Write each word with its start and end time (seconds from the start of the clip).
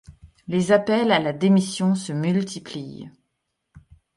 Les 0.47 0.71
appels 0.71 1.11
à 1.11 1.19
la 1.19 1.31
démission 1.31 1.93
se 1.93 2.11
multiplient. 2.11 3.11